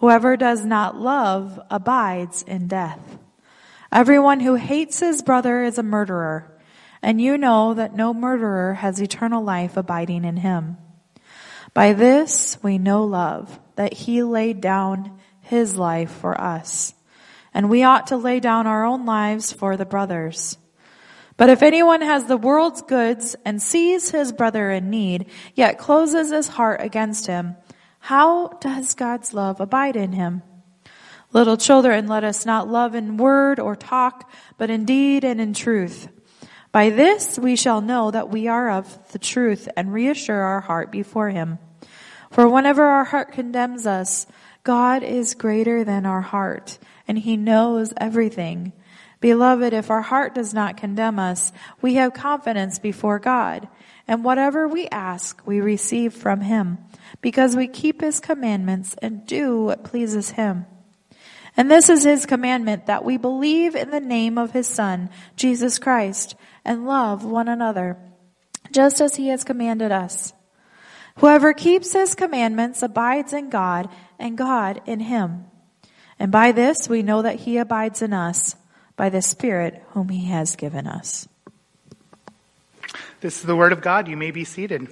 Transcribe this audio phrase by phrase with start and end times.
[0.00, 3.18] Whoever does not love abides in death.
[3.92, 6.58] Everyone who hates his brother is a murderer,
[7.02, 10.78] and you know that no murderer has eternal life abiding in him.
[11.74, 16.94] By this we know love, that he laid down his life for us,
[17.52, 20.56] and we ought to lay down our own lives for the brothers.
[21.36, 26.30] But if anyone has the world's goods and sees his brother in need, yet closes
[26.30, 27.56] his heart against him,
[28.00, 30.42] how does God's love abide in him?
[31.32, 35.54] Little children, let us not love in word or talk, but in deed and in
[35.54, 36.08] truth.
[36.72, 40.90] By this we shall know that we are of the truth and reassure our heart
[40.90, 41.58] before him.
[42.30, 44.26] For whenever our heart condemns us,
[44.62, 46.78] God is greater than our heart,
[47.08, 48.72] and he knows everything.
[49.20, 53.68] Beloved, if our heart does not condemn us, we have confidence before God,
[54.08, 56.78] and whatever we ask, we receive from him
[57.20, 60.64] because we keep his commandments and do what pleases him.
[61.56, 65.78] And this is his commandment that we believe in the name of his son, Jesus
[65.78, 66.34] Christ,
[66.64, 67.98] and love one another,
[68.72, 70.32] just as he has commanded us.
[71.16, 75.44] Whoever keeps his commandments abides in God and God in him.
[76.18, 78.56] And by this we know that he abides in us
[79.00, 81.26] by the Spirit whom he has given us.
[83.22, 84.08] This is the word of God.
[84.08, 84.88] You may be seated.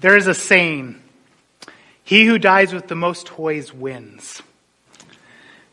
[0.00, 1.00] There is a saying,
[2.04, 4.42] he who dies with the most toys wins.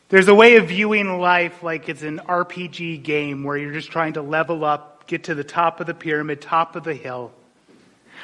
[0.08, 4.14] There's a way of viewing life like it's an RPG game where you're just trying
[4.14, 7.32] to level up, get to the top of the pyramid, top of the hill.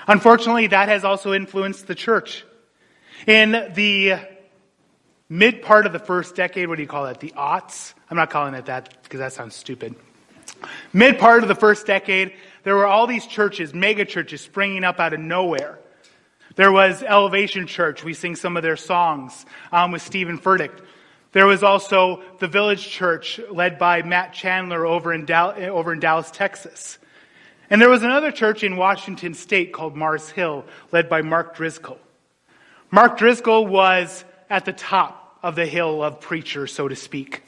[0.07, 2.45] Unfortunately, that has also influenced the church.
[3.27, 4.15] In the
[5.29, 7.19] mid part of the first decade, what do you call it?
[7.19, 7.93] The aughts?
[8.09, 9.95] I'm not calling it that because that sounds stupid.
[10.93, 12.33] Mid part of the first decade,
[12.63, 15.79] there were all these churches, mega churches springing up out of nowhere.
[16.55, 18.03] There was Elevation Church.
[18.03, 20.71] We sing some of their songs um, with Steven Furtick.
[21.33, 26.29] There was also the Village Church led by Matt Chandler over in, over in Dallas,
[26.31, 26.97] Texas.
[27.69, 31.99] And there was another church in Washington state called Mars Hill led by Mark Driscoll.
[32.91, 37.43] Mark Driscoll was at the top of the hill of preachers, so to speak.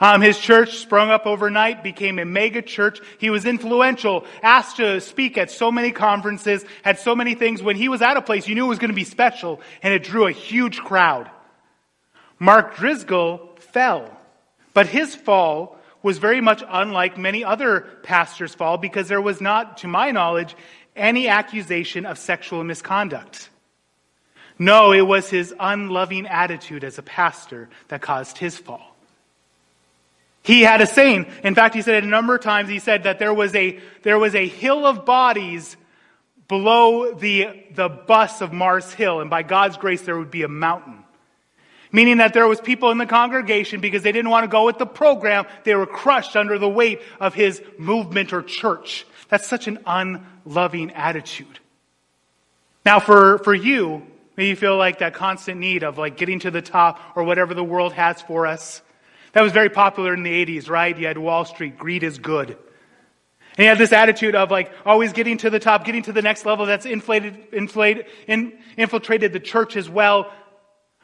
[0.00, 3.00] Um, his church sprung up overnight, became a mega church.
[3.18, 7.60] He was influential, asked to speak at so many conferences, had so many things.
[7.60, 9.92] When he was at a place, you knew it was going to be special, and
[9.92, 11.28] it drew a huge crowd.
[12.38, 14.10] Mark Driscoll fell,
[14.74, 19.78] but his fall was very much unlike many other pastors' fall because there was not,
[19.78, 20.56] to my knowledge,
[20.94, 23.50] any accusation of sexual misconduct.
[24.58, 28.96] No, it was his unloving attitude as a pastor that caused his fall.
[30.42, 31.26] He had a saying.
[31.44, 32.68] In fact, he said it a number of times.
[32.68, 35.76] He said that there was a, there was a hill of bodies
[36.48, 40.48] below the, the bus of Mars Hill, and by God's grace, there would be a
[40.48, 41.04] mountain.
[41.90, 44.78] Meaning that there was people in the congregation because they didn't want to go with
[44.78, 49.06] the program, they were crushed under the weight of his movement or church.
[49.28, 51.58] That's such an unloving attitude.
[52.84, 54.02] Now for, for you,
[54.36, 57.54] maybe you feel like that constant need of like getting to the top or whatever
[57.54, 58.82] the world has for us.
[59.32, 60.96] That was very popular in the 80s, right?
[60.96, 62.56] You had Wall Street, greed is good.
[63.58, 66.22] And you had this attitude of like always getting to the top, getting to the
[66.22, 70.30] next level that's inflated, inflated, in, infiltrated the church as well.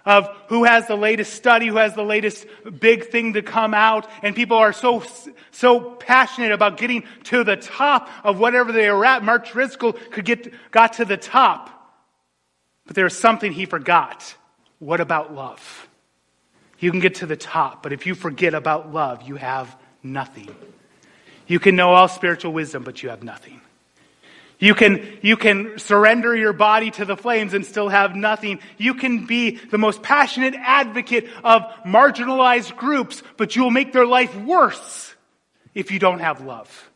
[0.07, 2.47] Of who has the latest study, who has the latest
[2.79, 5.03] big thing to come out, and people are so,
[5.51, 9.25] so passionate about getting to the top of whatever they are at.
[9.25, 11.71] Mark Driscoll could get, got to the top.
[12.87, 14.35] But there was something he forgot.
[14.79, 15.89] What about love?
[16.79, 20.55] You can get to the top, but if you forget about love, you have nothing.
[21.47, 23.61] You can know all spiritual wisdom, but you have nothing.
[24.65, 28.61] You can, you can surrender your body to the flames and still have nothing.
[28.79, 34.07] You can be the most passionate advocate of marginalized groups, but you will make their
[34.07, 35.15] life worse
[35.75, 36.91] if you don't have love.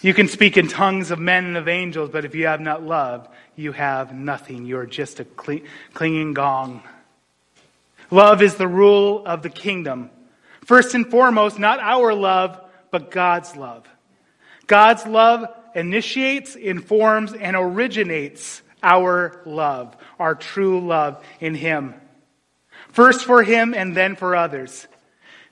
[0.00, 2.82] You can speak in tongues of men and of angels, but if you have not
[2.82, 4.64] love, you have nothing.
[4.64, 6.82] You're just a clinging gong.
[8.10, 10.08] Love is the rule of the kingdom.
[10.64, 12.58] First and foremost, not our love,
[12.90, 13.86] but God's love.
[14.66, 21.94] God's love initiates, informs, and originates our love, our true love in Him.
[22.88, 24.86] First for Him and then for others.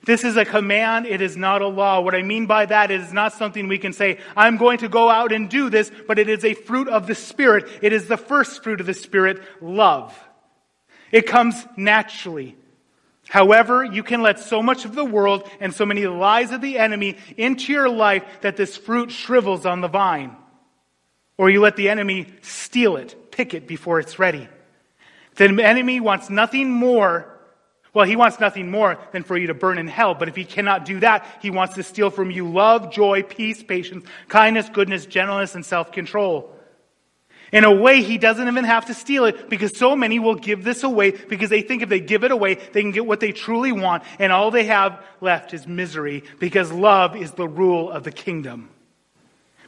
[0.05, 1.05] This is a command.
[1.05, 2.01] It is not a law.
[2.01, 5.09] What I mean by that, is not something we can say, I'm going to go
[5.09, 7.69] out and do this, but it is a fruit of the Spirit.
[7.81, 10.17] It is the first fruit of the Spirit, love.
[11.11, 12.57] It comes naturally.
[13.33, 16.77] However, you can let so much of the world and so many lies of the
[16.77, 20.35] enemy into your life that this fruit shrivels on the vine.
[21.35, 24.47] Or you let the enemy steal it, pick it before it's ready.
[25.37, 27.27] The enemy wants nothing more.
[27.91, 30.13] Well, he wants nothing more than for you to burn in hell.
[30.13, 33.63] But if he cannot do that, he wants to steal from you love, joy, peace,
[33.63, 36.55] patience, kindness, goodness, gentleness, and self-control.
[37.53, 40.63] In a way, he doesn't even have to steal it because so many will give
[40.63, 43.31] this away because they think if they give it away, they can get what they
[43.31, 44.03] truly want.
[44.17, 48.69] And all they have left is misery because love is the rule of the kingdom.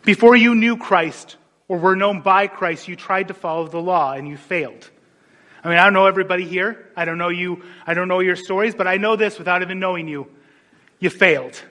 [0.03, 1.37] Before you knew Christ
[1.67, 4.89] or were known by Christ, you tried to follow the law and you failed.
[5.63, 6.89] I mean, I don't know everybody here.
[6.95, 7.63] I don't know you.
[7.85, 10.27] I don't know your stories, but I know this without even knowing you.
[10.99, 11.61] You failed.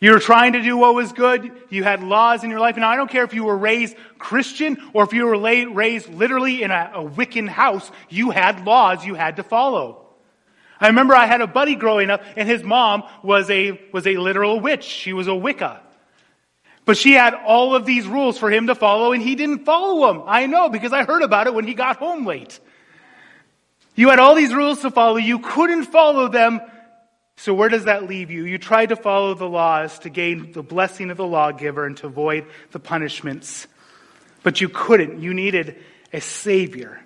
[0.00, 1.50] You were trying to do what was good.
[1.70, 2.76] You had laws in your life.
[2.76, 6.62] And I don't care if you were raised Christian or if you were raised literally
[6.62, 10.04] in a, a Wiccan house, you had laws you had to follow.
[10.80, 14.16] I remember I had a buddy growing up and his mom was a, was a
[14.16, 14.84] literal witch.
[14.84, 15.80] She was a Wicca.
[16.84, 20.12] But she had all of these rules for him to follow and he didn't follow
[20.12, 20.24] them.
[20.26, 22.60] I know because I heard about it when he got home late.
[23.94, 25.16] You had all these rules to follow.
[25.16, 26.60] You couldn't follow them
[27.36, 28.44] so where does that leave you?
[28.44, 32.06] You tried to follow the laws to gain the blessing of the lawgiver and to
[32.06, 33.66] avoid the punishments.
[34.42, 35.20] But you couldn't.
[35.20, 35.76] You needed
[36.12, 37.00] a savior.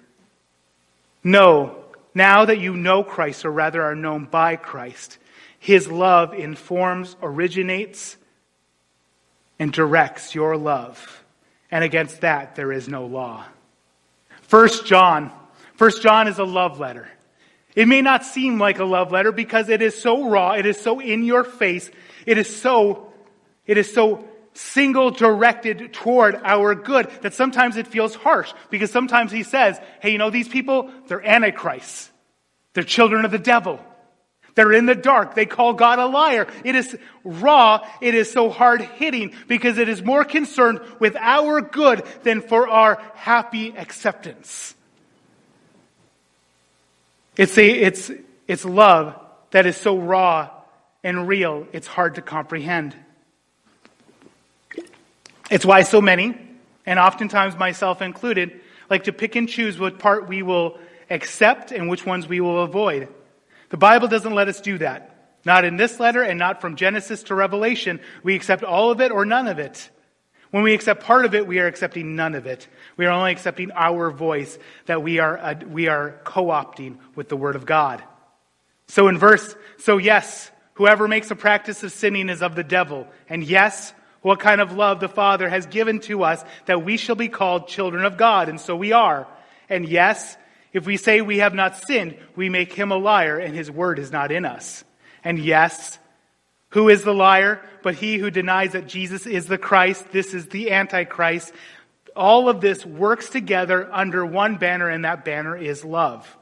[1.25, 1.85] No,
[2.15, 5.19] now that you know Christ, or rather are known by Christ,
[5.59, 8.17] his love informs, originates,
[9.59, 11.25] and directs your love.
[11.71, 13.45] And against that, there is no law.
[14.43, 15.33] First John.
[15.75, 17.09] First John is a love letter.
[17.79, 20.81] It may not seem like a love letter because it is so raw, it is
[20.81, 21.89] so in your face,
[22.27, 23.13] it is so,
[23.67, 29.31] it is so single directed toward our good that sometimes it feels harsh because sometimes
[29.31, 32.11] he says, hey, you know, these people, they're antichrists.
[32.73, 33.79] They're children of the devil.
[34.57, 35.37] They're in the dark.
[35.37, 36.49] They call God a liar.
[36.65, 37.87] It is raw.
[38.01, 42.69] It is so hard hitting because it is more concerned with our good than for
[42.69, 44.75] our happy acceptance.
[47.39, 48.11] It's, a, it's,
[48.49, 49.19] it's love
[49.53, 50.51] that is so raw
[51.05, 52.97] and real, it's hard to comprehend.
[55.49, 56.37] It's why so many,
[56.85, 61.89] and oftentimes myself included, like to pick and choose what part we will accept and
[61.89, 63.09] which ones we will avoid.
[63.71, 65.37] The Bible doesn't let us do that.
[65.45, 68.01] Not in this letter and not from Genesis to Revelation.
[68.25, 69.89] We accept all of it or none of it.
[70.51, 72.67] When we accept part of it, we are accepting none of it.
[72.97, 77.37] We are only accepting our voice that we are, uh, we are co-opting with the
[77.37, 78.03] Word of God.
[78.89, 83.07] So in verse, so yes, whoever makes a practice of sinning is of the devil.
[83.29, 83.93] And yes,
[84.23, 87.69] what kind of love the Father has given to us that we shall be called
[87.69, 88.49] children of God.
[88.49, 89.29] And so we are.
[89.69, 90.37] And yes,
[90.73, 93.99] if we say we have not sinned, we make him a liar and his word
[93.99, 94.85] is not in us.
[95.23, 95.99] And yes,
[96.71, 97.61] who is the liar?
[97.83, 100.13] But he who denies that Jesus is the Christ.
[100.13, 101.53] This is the Antichrist.
[102.15, 106.37] All of this works together under one banner, and that banner is love.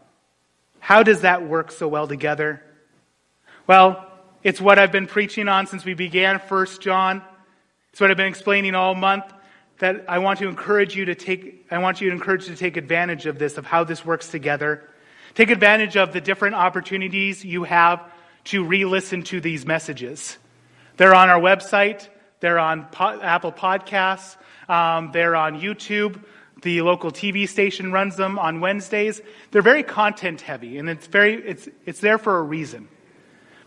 [0.78, 2.62] How does that work so well together?
[3.66, 4.10] Well,
[4.42, 7.22] it's what I've been preaching on since we began First John.
[7.92, 9.24] It's what I've been explaining all month.
[9.78, 12.58] That I want to encourage you to take, I want you to encourage you to
[12.58, 14.88] take advantage of this, of how this works together.
[15.34, 18.00] Take advantage of the different opportunities you have
[18.46, 20.38] to re listen to these messages.
[20.96, 22.08] They're on our website,
[22.40, 24.36] they're on po- Apple Podcasts,
[24.68, 26.22] um, they're on YouTube.
[26.62, 29.20] The local TV station runs them on Wednesdays.
[29.50, 32.88] They're very content heavy, and it's, very, it's, it's there for a reason.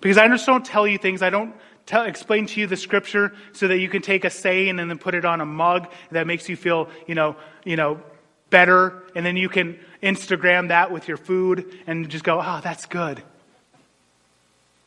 [0.02, 1.54] Because I just don't tell you things, I don't
[1.86, 4.98] tell, explain to you the scripture so that you can take a saying and then
[4.98, 8.02] put it on a mug that makes you feel, you know, you know,
[8.50, 12.86] better, and then you can Instagram that with your food and just go, oh, that's
[12.88, 13.22] good.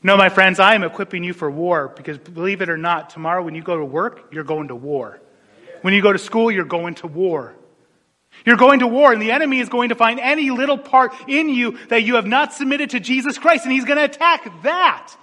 [0.04, 3.42] No, my friends, I am equipping you for war because believe it or not, tomorrow
[3.42, 5.20] when you go to work, you're going to war.
[5.82, 7.54] When you go to school, you're going to war.
[8.44, 11.48] You're going to war and the enemy is going to find any little part in
[11.48, 15.14] you that you have not submitted to Jesus Christ and he's going to attack that.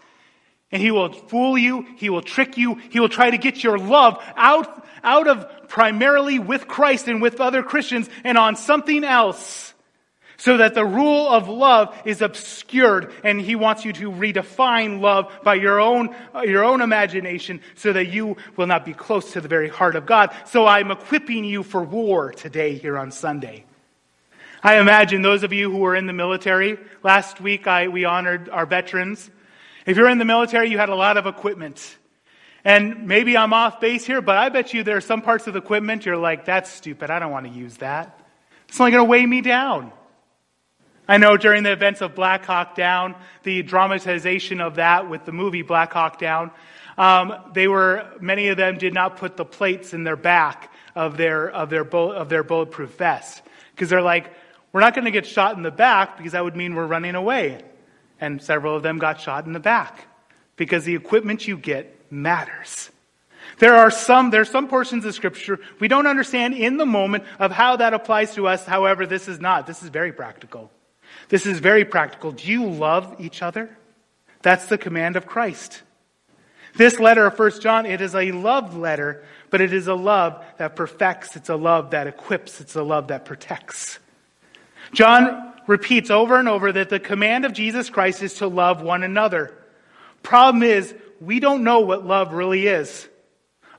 [0.71, 1.85] And he will fool you.
[1.97, 2.75] He will trick you.
[2.75, 7.41] He will try to get your love out, out of primarily with Christ and with
[7.41, 9.73] other Christians and on something else
[10.39, 15.31] so that the rule of love is obscured and he wants you to redefine love
[15.43, 19.41] by your own, uh, your own imagination so that you will not be close to
[19.41, 20.33] the very heart of God.
[20.45, 23.65] So I'm equipping you for war today here on Sunday.
[24.63, 28.47] I imagine those of you who were in the military, last week I, we honored
[28.49, 29.29] our veterans.
[29.85, 31.97] If you're in the military, you had a lot of equipment.
[32.63, 35.53] And maybe I'm off base here, but I bet you there are some parts of
[35.53, 37.09] the equipment you're like, that's stupid.
[37.09, 38.17] I don't want to use that.
[38.69, 39.91] It's only going to weigh me down.
[41.09, 45.31] I know during the events of Black Hawk Down, the dramatization of that with the
[45.31, 46.51] movie Black Hawk Down,
[46.99, 51.17] um, they were many of them did not put the plates in their back of
[51.17, 54.31] their of their bullet, of their bulletproof vest because they're like,
[54.71, 57.15] we're not going to get shot in the back because that would mean we're running
[57.15, 57.63] away,
[58.21, 60.05] and several of them got shot in the back
[60.57, 62.91] because the equipment you get matters.
[63.57, 67.23] There are some, there are some portions of scripture we don't understand in the moment
[67.39, 68.63] of how that applies to us.
[68.63, 69.65] However, this is not.
[69.65, 70.69] This is very practical.
[71.29, 72.31] This is very practical.
[72.31, 73.69] Do you love each other?
[74.41, 75.81] That's the command of Christ.
[76.75, 80.43] This letter of 1 John, it is a love letter, but it is a love
[80.57, 81.35] that perfects.
[81.35, 82.61] It's a love that equips.
[82.61, 83.99] It's a love that protects.
[84.91, 89.03] John repeats over and over that the command of Jesus Christ is to love one
[89.03, 89.53] another.
[90.23, 93.07] Problem is, we don't know what love really is.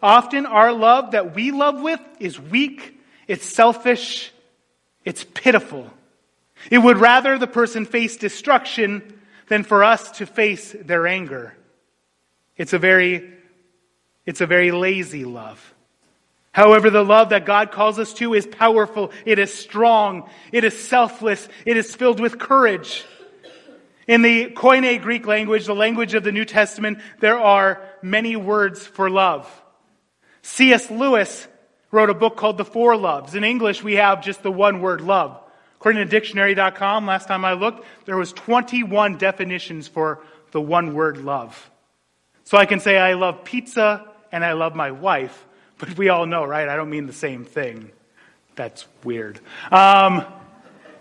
[0.03, 4.33] Often our love that we love with is weak, it's selfish,
[5.05, 5.91] it's pitiful.
[6.71, 11.57] It would rather the person face destruction than for us to face their anger.
[12.57, 13.33] It's a very,
[14.27, 15.75] it's a very lazy love.
[16.53, 19.13] However, the love that God calls us to is powerful.
[19.25, 20.29] It is strong.
[20.53, 21.49] It is selfless.
[21.65, 23.05] It is filled with courage.
[24.09, 28.85] In the Koine Greek language, the language of the New Testament, there are many words
[28.85, 29.49] for love.
[30.43, 30.91] C.S.
[30.91, 31.47] Lewis
[31.93, 33.35] wrote a book called The Four Loves.
[33.35, 35.41] In English, we have just the one word love.
[35.81, 41.17] According to dictionary.com, last time I looked, there was 21 definitions for the one word
[41.17, 41.71] love.
[42.45, 45.47] So I can say I love pizza and I love my wife,
[45.79, 46.69] but we all know, right?
[46.69, 47.91] I don't mean the same thing.
[48.57, 49.41] That's weird.
[49.73, 50.27] Um,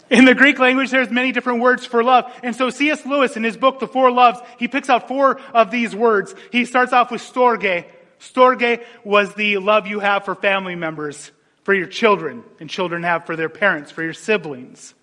[0.10, 2.32] in the Greek language, there's many different words for love.
[2.42, 3.06] And so C.S.
[3.06, 6.34] Lewis, in his book, The Four Loves, he picks out four of these words.
[6.54, 7.84] He starts off with storge.
[8.22, 11.32] Storge was the love you have for family members
[11.70, 14.96] for your children, and children have for their parents, for your siblings.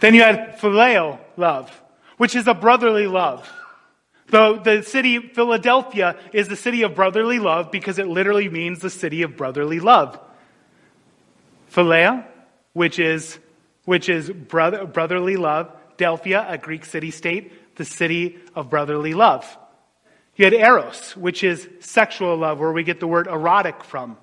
[0.00, 1.70] Then you had phileo love,
[2.16, 3.46] which is a brotherly love.
[4.28, 8.88] The, the city Philadelphia is the city of brotherly love because it literally means the
[8.88, 10.18] city of brotherly love.
[11.70, 12.24] Philea,
[12.72, 13.38] which is,
[13.84, 15.70] which is brother, brotherly love.
[15.98, 19.44] Delphia, a Greek city state, the city of brotherly love.
[20.34, 24.16] You had eros, which is sexual love, where we get the word erotic from.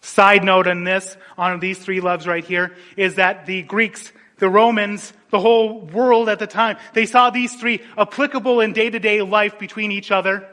[0.00, 4.48] Side note on this, on these three loves right here, is that the Greeks, the
[4.48, 8.98] Romans, the whole world at the time, they saw these three applicable in day to
[8.98, 10.48] day life between each other,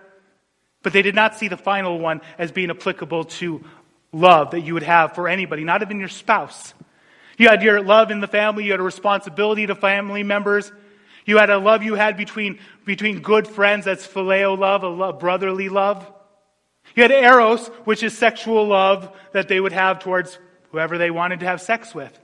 [0.81, 3.63] but they did not see the final one as being applicable to
[4.11, 6.73] love that you would have for anybody, not even your spouse.
[7.37, 10.71] You had your love in the family, you had a responsibility to family members.
[11.25, 15.19] You had a love you had between, between good friends, that's phileo love, a love,
[15.19, 16.09] brotherly love.
[16.95, 20.39] You had eros, which is sexual love that they would have towards
[20.71, 22.17] whoever they wanted to have sex with.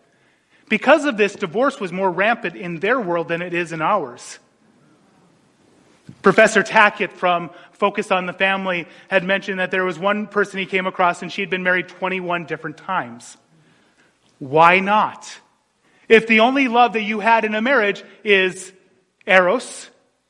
[0.70, 4.40] Because of this, divorce was more rampant in their world than it is in ours.
[6.22, 10.66] Professor Tackett from Focus on the Family had mentioned that there was one person he
[10.66, 13.38] came across and she had been married 21 different times.
[14.40, 15.40] Why not?
[16.08, 18.72] If the only love that you had in a marriage is
[19.26, 19.90] eros,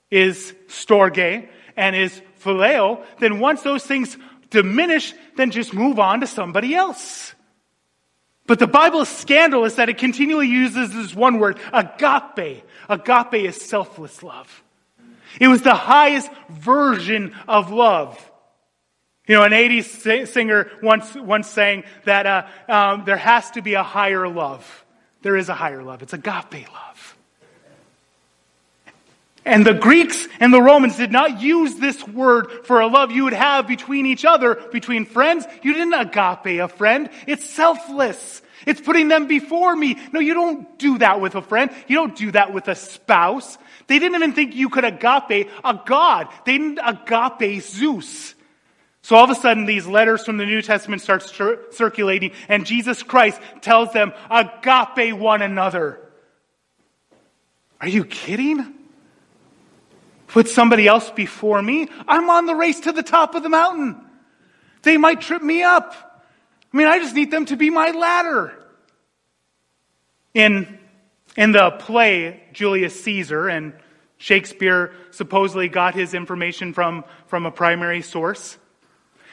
[0.09, 4.17] is storge, and is phileo, then once those things
[4.49, 7.33] diminish, then just move on to somebody else.
[8.47, 12.63] But the Bible is scandalous that it continually uses this one word, agape.
[12.89, 14.63] Agape is selfless love.
[15.39, 18.19] It was the highest version of love.
[19.27, 23.75] You know, an 80s singer once, once sang that uh, um, there has to be
[23.75, 24.85] a higher love.
[25.21, 26.01] There is a higher love.
[26.01, 26.90] It's agape love.
[29.43, 33.23] And the Greeks and the Romans did not use this word for a love you
[33.23, 35.45] would have between each other, between friends.
[35.63, 37.09] You didn't agape a friend.
[37.25, 38.43] It's selfless.
[38.67, 39.97] It's putting them before me.
[40.11, 41.71] No, you don't do that with a friend.
[41.87, 43.57] You don't do that with a spouse.
[43.87, 46.27] They didn't even think you could agape a God.
[46.45, 48.35] They didn't agape Zeus.
[49.01, 51.23] So all of a sudden, these letters from the New Testament start
[51.71, 55.99] circulating, and Jesus Christ tells them, agape one another.
[57.81, 58.75] Are you kidding?
[60.31, 64.01] Put somebody else before me, I'm on the race to the top of the mountain.
[64.81, 65.93] They might trip me up.
[66.73, 68.53] I mean, I just need them to be my ladder.
[70.33, 70.79] In,
[71.35, 73.73] in the play Julius Caesar, and
[74.17, 78.57] Shakespeare supposedly got his information from, from a primary source,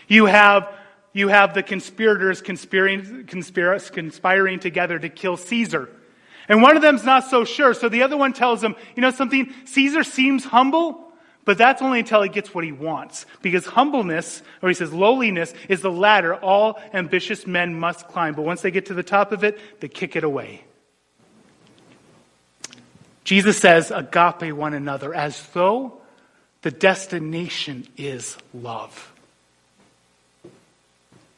[0.09, 0.69] you have,
[1.13, 5.89] you have the conspirators conspiring, conspir- conspiring together to kill Caesar.
[6.49, 9.11] And one of them's not so sure, so the other one tells him, you know
[9.11, 11.13] something, Caesar seems humble,
[11.45, 13.27] but that's only until he gets what he wants.
[13.43, 18.35] Because humbleness, or he says lowliness, is the ladder all ambitious men must climb.
[18.35, 20.65] But once they get to the top of it, they kick it away.
[23.25, 26.01] Jesus says, agape one another, as though
[26.63, 29.13] the destination is love.
[30.45, 30.53] And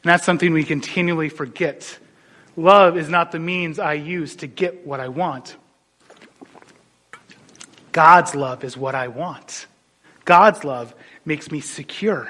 [0.03, 1.99] that's something we continually forget.
[2.57, 5.55] Love is not the means I use to get what I want.
[7.91, 9.67] God's love is what I want.
[10.25, 10.93] God's love
[11.25, 12.29] makes me secure.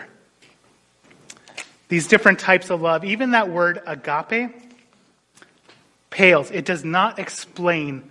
[1.87, 4.51] These different types of love, even that word agape,
[6.09, 6.51] pales.
[6.51, 8.09] It does not explain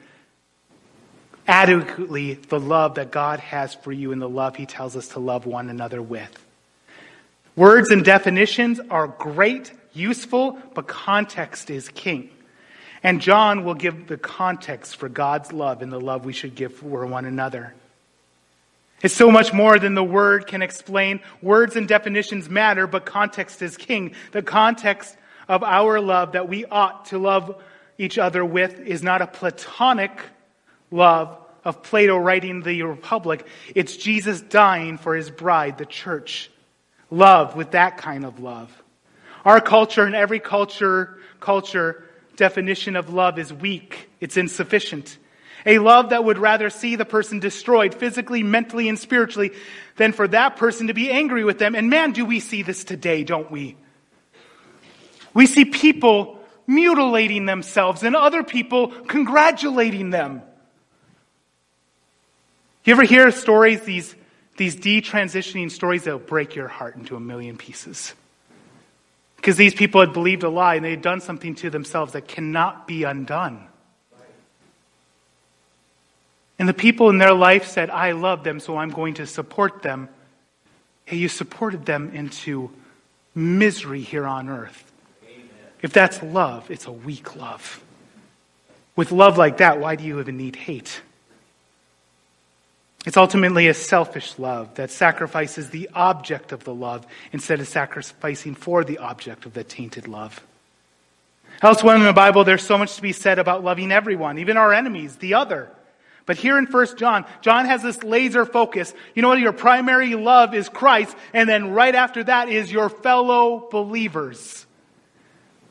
[1.47, 5.19] adequately the love that God has for you and the love He tells us to
[5.19, 6.31] love one another with.
[7.57, 12.31] Words and definitions are great, useful, but context is king.
[13.03, 16.75] And John will give the context for God's love and the love we should give
[16.75, 17.75] for one another.
[19.03, 21.21] It's so much more than the word can explain.
[21.41, 24.15] Words and definitions matter, but context is king.
[24.33, 25.17] The context
[25.49, 27.63] of our love that we ought to love
[27.97, 30.13] each other with is not a platonic
[30.91, 33.47] love of Plato writing the Republic.
[33.75, 36.51] It's Jesus dying for his bride, the church.
[37.11, 38.71] Love with that kind of love.
[39.45, 42.05] Our culture and every culture, culture
[42.37, 44.09] definition of love is weak.
[44.21, 45.19] It's insufficient.
[45.67, 49.53] A love that would rather see the person destroyed physically, mentally, and spiritually
[49.97, 51.75] than for that person to be angry with them.
[51.75, 53.77] And man, do we see this today, don't we?
[55.35, 60.43] We see people mutilating themselves and other people congratulating them.
[62.85, 64.15] You ever hear stories, these,
[64.57, 68.15] these detransitioning stories that will break your heart into a million pieces?
[69.41, 72.29] Because these people had believed a lie and they had done something to themselves that
[72.29, 73.67] cannot be undone.
[76.59, 79.81] And the people in their life said, I love them, so I'm going to support
[79.81, 80.11] them.
[81.07, 82.71] Hey, you supported them into
[83.35, 84.93] misery here on earth.
[85.25, 85.49] Amen.
[85.81, 87.83] If that's love, it's a weak love.
[88.95, 91.01] With love like that, why do you even need hate?
[93.07, 98.55] It's ultimately a selfish love that sacrifices the object of the love instead of sacrificing
[98.55, 100.45] for the object of the tainted love.
[101.63, 104.73] Elsewhere in the Bible, there's so much to be said about loving everyone, even our
[104.73, 105.71] enemies, the other.
[106.27, 108.93] But here in 1 John, John has this laser focus.
[109.15, 109.41] You know what?
[109.41, 114.67] Your primary love is Christ, and then right after that is your fellow believers.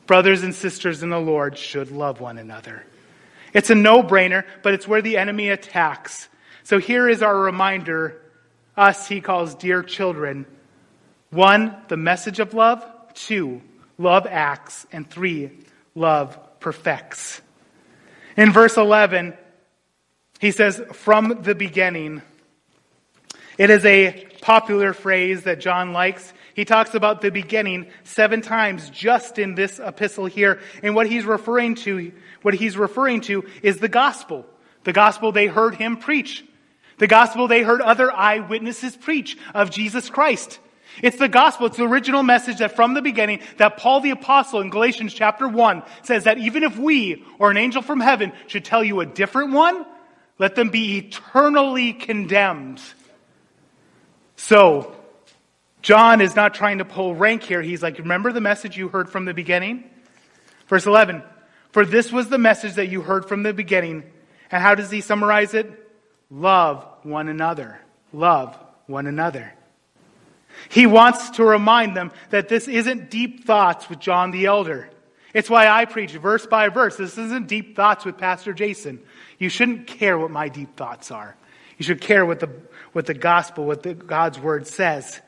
[0.06, 2.84] Brothers and sisters in the Lord should love one another.
[3.52, 6.28] It's a no-brainer, but it's where the enemy attacks.
[6.70, 8.22] So here is our reminder,
[8.76, 10.46] us he calls dear children.
[11.30, 12.86] One, the message of love.
[13.12, 13.60] Two,
[13.98, 14.86] love acts.
[14.92, 15.50] And three,
[15.96, 17.42] love perfects.
[18.36, 19.34] In verse 11,
[20.38, 22.22] he says, from the beginning.
[23.58, 26.32] It is a popular phrase that John likes.
[26.54, 30.60] He talks about the beginning seven times just in this epistle here.
[30.84, 34.46] And what he's referring to, what he's referring to is the gospel.
[34.84, 36.44] The gospel they heard him preach.
[37.00, 40.58] The gospel they heard other eyewitnesses preach of Jesus Christ.
[41.02, 41.66] It's the gospel.
[41.66, 45.48] It's the original message that from the beginning that Paul the apostle in Galatians chapter
[45.48, 49.06] 1 says that even if we or an angel from heaven should tell you a
[49.06, 49.86] different one,
[50.38, 52.82] let them be eternally condemned.
[54.36, 54.94] So,
[55.80, 57.62] John is not trying to pull rank here.
[57.62, 59.88] He's like, remember the message you heard from the beginning?
[60.68, 61.22] Verse 11.
[61.72, 64.02] For this was the message that you heard from the beginning.
[64.50, 65.89] And how does he summarize it?
[66.30, 67.80] Love one another.
[68.12, 69.52] Love one another.
[70.68, 74.90] He wants to remind them that this isn't deep thoughts with John the Elder.
[75.32, 76.96] It's why I preach verse by verse.
[76.96, 79.00] This isn't deep thoughts with Pastor Jason.
[79.38, 81.36] You shouldn't care what my deep thoughts are.
[81.78, 82.50] You should care what the,
[82.92, 85.20] what the gospel, what the, God's word says.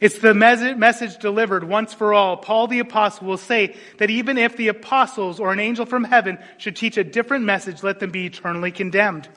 [0.00, 2.36] It's the message delivered once for all.
[2.36, 6.38] Paul the apostle will say that even if the apostles or an angel from heaven
[6.56, 9.28] should teach a different message, let them be eternally condemned.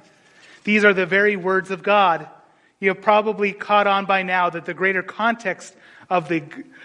[0.64, 2.28] These are the very words of God.
[2.80, 5.76] You have probably caught on by now that the greater context
[6.10, 6.44] of the,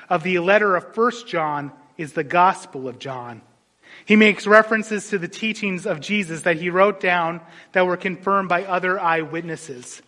[0.09, 3.43] of the letter of First John is the gospel of John.
[4.05, 7.41] He makes references to the teachings of Jesus that he wrote down
[7.73, 10.01] that were confirmed by other eyewitnesses.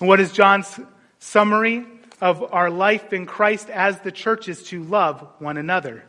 [0.00, 0.78] And what is John's
[1.18, 1.86] summary
[2.20, 6.04] of our life in Christ as the church is to love one another?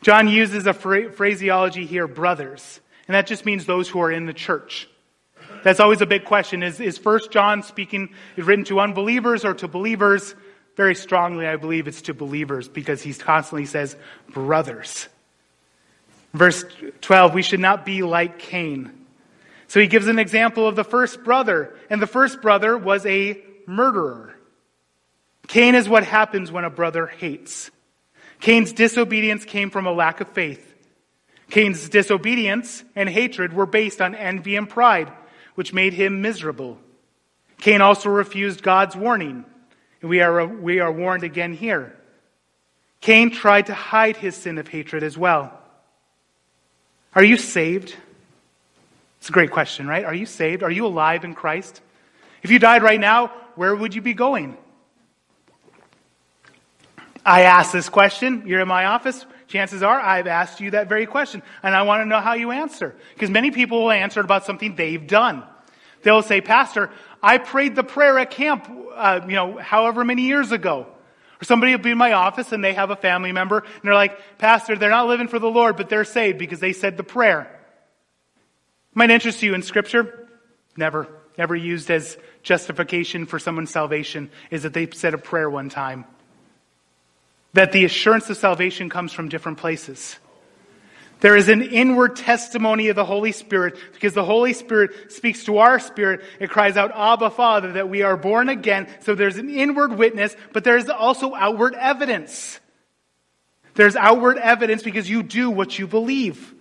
[0.00, 2.80] John uses a phraseology here, brothers.
[3.06, 4.88] And that just means those who are in the church.
[5.62, 6.62] That's always a big question.
[6.62, 10.34] Is, is 1 John speaking, written to unbelievers or to believers?
[10.76, 13.96] Very strongly, I believe it's to believers because he constantly says,
[14.28, 15.08] brothers.
[16.32, 16.64] Verse
[17.02, 18.90] 12, we should not be like Cain.
[19.68, 23.38] So he gives an example of the first brother, and the first brother was a
[23.66, 24.34] murderer.
[25.48, 27.70] Cain is what happens when a brother hates.
[28.40, 30.68] Cain's disobedience came from a lack of faith.
[31.50, 35.12] Cain's disobedience and hatred were based on envy and pride,
[35.54, 36.78] which made him miserable.
[37.58, 39.44] Cain also refused God's warning.
[40.00, 41.96] And we are, we are warned again here.
[43.00, 45.58] Cain tried to hide his sin of hatred as well.
[47.14, 47.94] Are you saved?
[49.18, 50.04] It's a great question, right?
[50.04, 50.62] Are you saved?
[50.62, 51.80] Are you alive in Christ?
[52.42, 54.56] If you died right now, where would you be going?
[57.24, 58.44] I asked this question.
[58.46, 59.24] You're in my office.
[59.48, 61.42] Chances are I've asked you that very question.
[61.62, 62.94] And I want to know how you answer.
[63.14, 65.44] Because many people will answer about something they've done.
[66.02, 66.90] They'll say, Pastor,
[67.22, 70.86] I prayed the prayer at camp, uh, you know, however many years ago.
[71.40, 73.94] Or somebody will be in my office and they have a family member and they're
[73.94, 77.04] like, Pastor, they're not living for the Lord, but they're saved because they said the
[77.04, 77.60] prayer.
[78.94, 80.28] Might interest you in scripture?
[80.76, 81.08] Never.
[81.38, 86.04] Never used as justification for someone's salvation is that they said a prayer one time.
[87.54, 90.16] That the assurance of salvation comes from different places.
[91.22, 95.58] There is an inward testimony of the Holy Spirit because the Holy Spirit speaks to
[95.58, 96.22] our spirit.
[96.40, 98.88] It cries out, Abba, Father, that we are born again.
[99.02, 102.58] So there's an inward witness, but there's also outward evidence.
[103.74, 106.54] There's outward evidence because you do what you believe.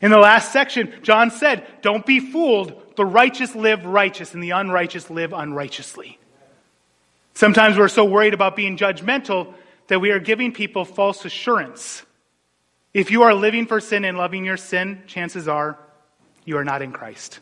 [0.00, 2.96] In the last section, John said, Don't be fooled.
[2.96, 6.18] The righteous live righteous, and the unrighteous live unrighteously.
[7.34, 9.52] Sometimes we're so worried about being judgmental
[9.88, 12.02] that we are giving people false assurance.
[12.94, 15.78] If you are living for sin and loving your sin, chances are
[16.44, 17.40] you are not in Christ.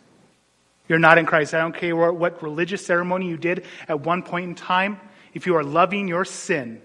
[0.88, 1.54] You're not in Christ.
[1.54, 5.00] I don't care what religious ceremony you did at one point in time.
[5.34, 6.80] If you are loving your sin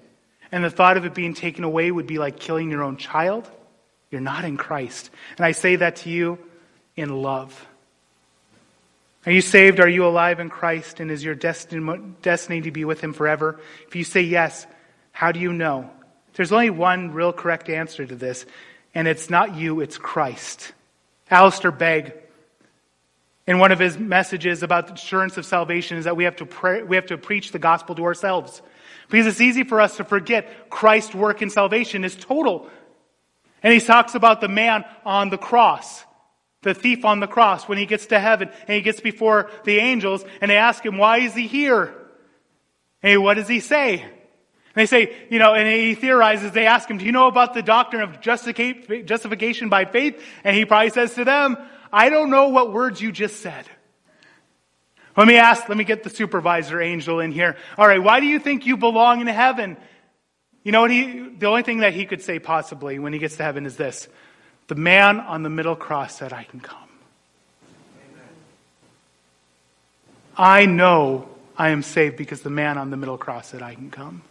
[0.52, 3.50] and the thought of it being taken away would be like killing your own child,
[4.10, 5.10] you're not in Christ.
[5.38, 6.38] And I say that to you
[6.95, 7.67] in love.
[9.26, 9.80] Are you saved?
[9.80, 11.00] Are you alive in Christ?
[11.00, 13.60] And is your destiny to be with Him forever?
[13.88, 14.65] If you say yes,
[15.12, 15.89] how do you know?
[16.34, 18.45] There's only one real correct answer to this,
[18.95, 20.71] and it's not you, it's Christ.
[21.30, 22.13] Alistair Begg,
[23.47, 26.45] in one of his messages about the assurance of salvation, is that we have to
[26.45, 28.62] pray, we have to preach the gospel to ourselves.
[29.10, 32.69] Because it's easy for us to forget Christ's work in salvation is total.
[33.62, 36.04] And he talks about the man on the cross,
[36.62, 39.80] the thief on the cross, when he gets to heaven and he gets before the
[39.80, 41.93] angels and they ask him, why is he here?
[43.02, 44.06] Hey, what does he say?
[44.73, 47.62] They say, you know, and he theorizes, they ask him, do you know about the
[47.62, 50.23] doctrine of justification by faith?
[50.43, 51.57] And he probably says to them,
[51.91, 53.65] I don't know what words you just said.
[55.17, 57.57] Let me ask, let me get the supervisor angel in here.
[57.77, 59.75] All right, why do you think you belong in heaven?
[60.63, 63.36] You know what he, the only thing that he could say possibly when he gets
[63.38, 64.07] to heaven is this.
[64.67, 66.77] The man on the middle cross said, I can come.
[68.10, 68.29] Amen.
[70.38, 73.91] I know I am saved because the man on the middle cross said, I can
[73.91, 74.21] come.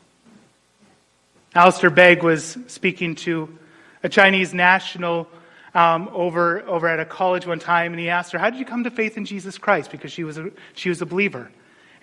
[1.55, 3.59] Alistair Begg was speaking to
[4.03, 5.27] a Chinese national
[5.75, 8.65] um, over, over at a college one time, and he asked her, How did you
[8.65, 9.91] come to faith in Jesus Christ?
[9.91, 11.51] Because she was a, she was a believer.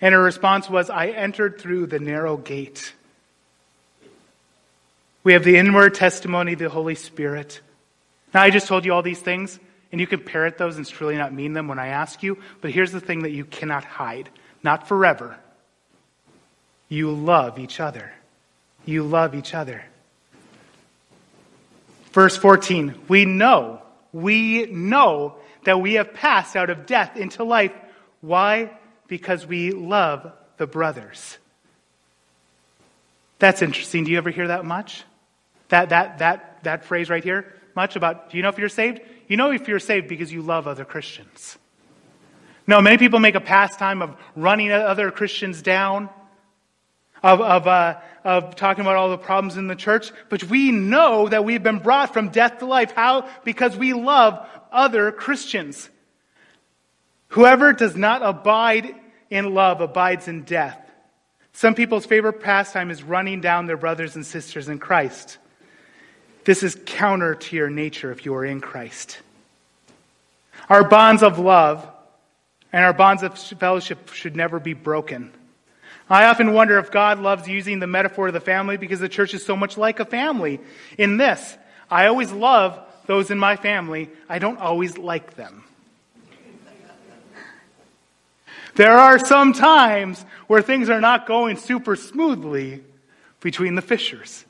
[0.00, 2.94] And her response was, I entered through the narrow gate.
[5.24, 7.60] We have the inward testimony of the Holy Spirit.
[8.32, 9.58] Now, I just told you all these things,
[9.90, 12.70] and you can parrot those and truly not mean them when I ask you, but
[12.70, 14.28] here's the thing that you cannot hide
[14.62, 15.38] not forever.
[16.88, 18.12] You love each other.
[18.88, 19.84] You love each other.
[22.12, 23.82] Verse 14 We know,
[24.14, 27.72] we know that we have passed out of death into life.
[28.22, 28.70] Why?
[29.06, 31.36] Because we love the brothers.
[33.38, 34.04] That's interesting.
[34.04, 35.04] Do you ever hear that much?
[35.68, 37.52] That, that, that, that phrase right here?
[37.76, 39.02] Much about, do you know if you're saved?
[39.28, 41.58] You know if you're saved because you love other Christians.
[42.66, 46.08] No, many people make a pastime of running other Christians down,
[47.22, 51.28] of, of, uh, of talking about all the problems in the church, but we know
[51.28, 52.92] that we've been brought from death to life.
[52.92, 53.28] How?
[53.44, 55.88] Because we love other Christians.
[57.28, 58.94] Whoever does not abide
[59.30, 60.78] in love abides in death.
[61.52, 65.38] Some people's favorite pastime is running down their brothers and sisters in Christ.
[66.44, 69.18] This is counter to your nature if you are in Christ.
[70.68, 71.86] Our bonds of love
[72.72, 75.32] and our bonds of fellowship should never be broken.
[76.10, 79.34] I often wonder if God loves using the metaphor of the family because the church
[79.34, 80.60] is so much like a family
[80.96, 81.56] in this.
[81.90, 85.64] I always love those in my family, I don't always like them.
[88.74, 92.84] There are some times where things are not going super smoothly
[93.40, 94.44] between the Fishers.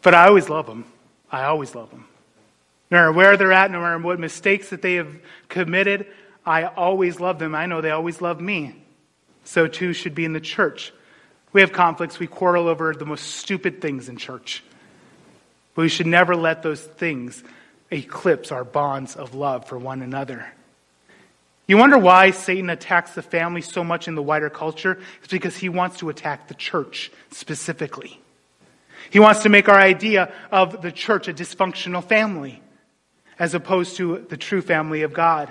[0.00, 0.86] But I always love them.
[1.30, 2.06] I always love them.
[2.90, 5.14] No matter where they're at, no matter what mistakes that they have
[5.48, 6.06] committed,
[6.46, 7.54] I always love them.
[7.54, 8.74] I know they always love me.
[9.48, 10.92] So too should be in the church.
[11.54, 12.18] We have conflicts.
[12.18, 14.62] We quarrel over the most stupid things in church.
[15.74, 17.42] But we should never let those things
[17.90, 20.44] eclipse our bonds of love for one another.
[21.66, 25.00] You wonder why Satan attacks the family so much in the wider culture?
[25.20, 28.20] It's because he wants to attack the church specifically.
[29.08, 32.60] He wants to make our idea of the church a dysfunctional family
[33.38, 35.50] as opposed to the true family of God.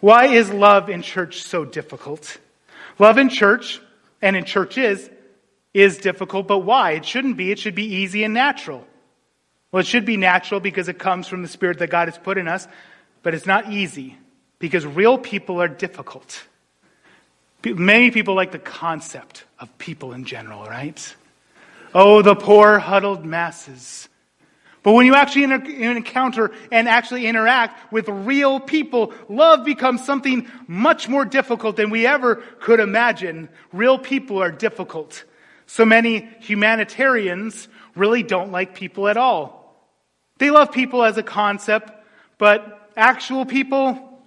[0.00, 2.38] Why is love in church so difficult?
[2.98, 3.80] Love in church
[4.22, 5.08] and in churches
[5.72, 6.92] is difficult, but why?
[6.92, 7.50] It shouldn't be.
[7.50, 8.86] It should be easy and natural.
[9.72, 12.38] Well, it should be natural because it comes from the Spirit that God has put
[12.38, 12.66] in us,
[13.22, 14.16] but it's not easy
[14.58, 16.42] because real people are difficult.
[17.64, 21.16] Many people like the concept of people in general, right?
[21.94, 24.08] Oh, the poor huddled masses.
[24.82, 31.06] But when you actually encounter and actually interact with real people, love becomes something much
[31.08, 33.50] more difficult than we ever could imagine.
[33.72, 35.24] Real people are difficult.
[35.66, 39.60] So many humanitarians really don't like people at all.
[40.38, 41.92] They love people as a concept,
[42.38, 44.22] but actual people,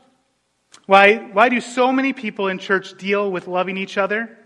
[0.86, 4.38] why, why do so many people in church deal with loving each other?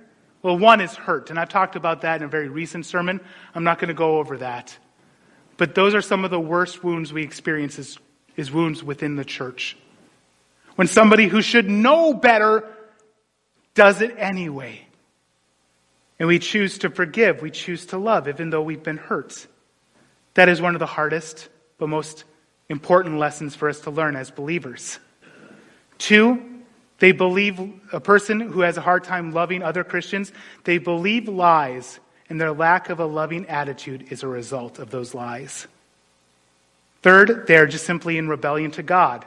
[0.41, 3.20] Well, one is hurt, and I've talked about that in a very recent sermon.
[3.54, 4.78] I'm not going to go over that.
[5.58, 7.98] But those are some of the worst wounds we experience is,
[8.36, 9.76] is wounds within the church.
[10.76, 12.63] When somebody who should know better
[13.74, 14.82] does it anyway.
[16.20, 19.46] And we choose to forgive, we choose to love, even though we've been hurt.
[20.36, 22.24] That is one of the hardest but most
[22.70, 25.00] important lessons for us to learn as believers.
[25.98, 26.43] Two,
[27.00, 27.60] they believe
[27.91, 30.32] a person who has a hard time loving other Christians,
[30.63, 35.13] they believe lies and their lack of a loving attitude is a result of those
[35.13, 35.67] lies.
[37.01, 39.25] Third, they're just simply in rebellion to God.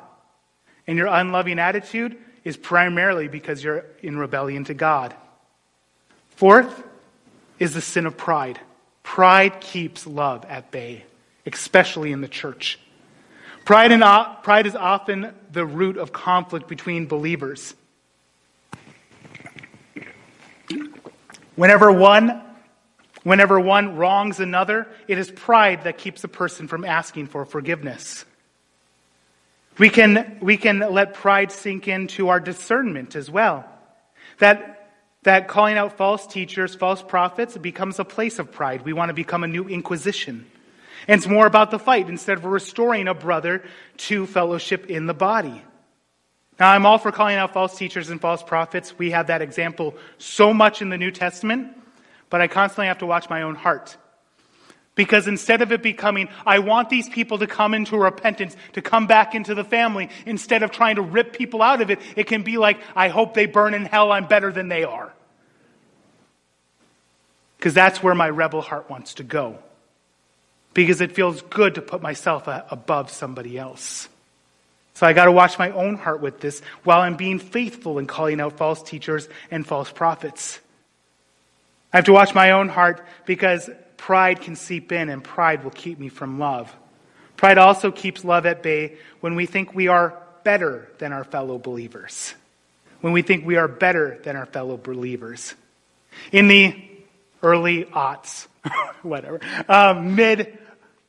[0.87, 5.15] And your unloving attitude is primarily because you're in rebellion to God.
[6.31, 6.83] Fourth
[7.59, 8.59] is the sin of pride.
[9.03, 11.05] Pride keeps love at bay,
[11.47, 12.79] especially in the church.
[13.65, 14.03] Pride, and,
[14.43, 17.75] pride is often the root of conflict between believers.
[21.57, 22.43] Whenever one
[23.23, 28.25] Whenever one wrongs another, it is pride that keeps a person from asking for forgiveness.
[29.79, 33.67] We can, we can let pride sink into our discernment as well.
[34.39, 34.91] That,
[35.23, 38.83] that calling out false teachers, false prophets, becomes a place of pride.
[38.83, 40.47] We want to become a new inquisition.
[41.07, 43.65] And it's more about the fight instead of restoring a brother
[43.99, 45.63] to fellowship in the body.
[46.59, 48.99] Now, I'm all for calling out false teachers and false prophets.
[48.99, 51.80] We have that example so much in the New Testament
[52.31, 53.97] but I constantly have to watch my own heart.
[54.95, 59.07] Because instead of it becoming, I want these people to come into repentance, to come
[59.07, 62.43] back into the family, instead of trying to rip people out of it, it can
[62.43, 65.13] be like, I hope they burn in hell, I'm better than they are.
[67.57, 69.59] Because that's where my rebel heart wants to go.
[70.75, 74.09] Because it feels good to put myself above somebody else.
[74.95, 78.07] So I got to watch my own heart with this while I'm being faithful in
[78.07, 80.61] calling out false teachers and false prophets.
[81.93, 85.71] I have to watch my own heart because pride can seep in and pride will
[85.71, 86.75] keep me from love.
[87.37, 91.59] Pride also keeps love at bay when we think we are better than our fellow
[91.59, 92.35] believers.
[93.01, 95.55] When we think we are better than our fellow believers.
[96.33, 96.83] In the
[97.43, 98.47] early aughts,
[99.03, 100.59] whatever, um, mid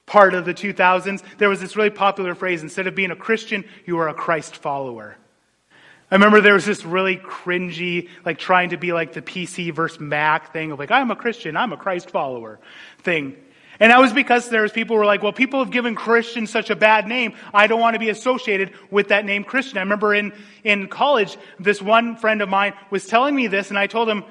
[0.05, 3.65] part of the 2000s, there was this really popular phrase instead of being a Christian,
[3.85, 5.17] you are a Christ follower.
[6.11, 10.01] I remember there was this really cringy, like trying to be like the PC versus
[10.01, 12.59] Mac thing of like, I'm a Christian, I'm a Christ follower
[12.99, 13.37] thing.
[13.79, 16.45] And that was because there was people who were like, well, people have given Christian
[16.47, 17.33] such a bad name.
[17.53, 19.77] I don't want to be associated with that name Christian.
[19.77, 20.33] I remember in,
[20.65, 24.25] in college, this one friend of mine was telling me this and I told him,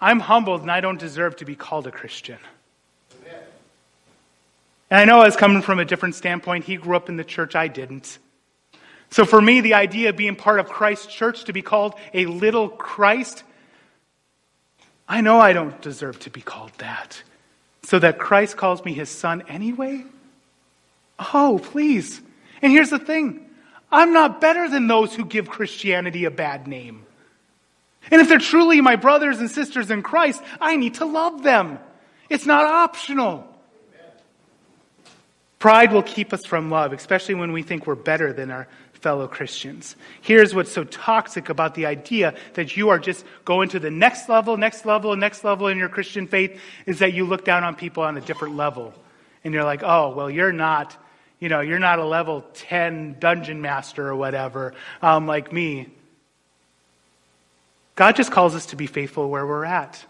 [0.00, 2.38] I'm humbled and I don't deserve to be called a Christian.
[3.22, 3.40] Amen.
[4.90, 6.64] And I know I was coming from a different standpoint.
[6.64, 8.18] He grew up in the church, I didn't.
[9.10, 12.26] So for me, the idea of being part of Christ's church, to be called a
[12.26, 13.42] little Christ,
[15.08, 17.22] I know I don't deserve to be called that.
[17.82, 20.04] So that Christ calls me his son anyway?
[21.32, 22.20] Oh, please.
[22.60, 23.48] And here's the thing
[23.90, 27.06] I'm not better than those who give Christianity a bad name.
[28.10, 31.78] And if they're truly my brothers and sisters in Christ, I need to love them.
[32.28, 33.46] It's not optional.
[35.58, 38.68] Pride will keep us from love, especially when we think we're better than our
[39.00, 39.96] fellow Christians.
[40.20, 44.28] Here's what's so toxic about the idea that you are just going to the next
[44.28, 47.74] level, next level, next level in your Christian faith is that you look down on
[47.74, 48.92] people on a different level.
[49.44, 50.96] And you're like, oh, well, you're not,
[51.38, 55.88] you know, you're not a level 10 dungeon master or whatever, um, like me.
[57.94, 60.04] God just calls us to be faithful where we're at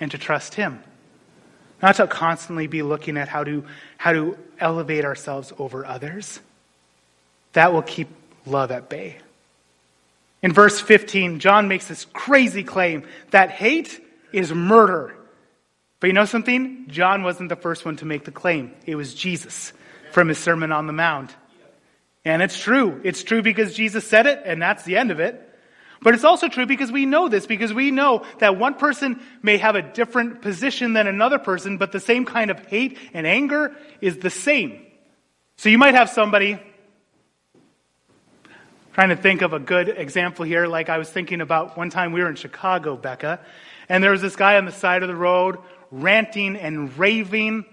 [0.00, 0.82] and to trust Him.
[1.82, 3.64] Not to constantly be looking at how to,
[3.96, 6.40] how to elevate ourselves over others.
[7.52, 8.08] That will keep
[8.46, 9.18] love at bay.
[10.42, 14.00] In verse 15, John makes this crazy claim that hate
[14.32, 15.14] is murder.
[16.00, 16.86] But you know something?
[16.88, 18.72] John wasn't the first one to make the claim.
[18.86, 19.72] It was Jesus
[20.12, 21.34] from his Sermon on the Mount.
[22.24, 23.00] And it's true.
[23.04, 25.46] It's true because Jesus said it, and that's the end of it.
[26.02, 29.58] But it's also true because we know this, because we know that one person may
[29.58, 33.76] have a different position than another person, but the same kind of hate and anger
[34.00, 34.80] is the same.
[35.56, 36.58] So you might have somebody,
[39.00, 42.12] trying to think of a good example here, like I was thinking about one time
[42.12, 43.40] we were in Chicago, Becca,
[43.88, 45.56] and there was this guy on the side of the road
[45.90, 47.64] ranting and raving,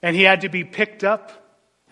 [0.00, 1.40] and he had to be picked up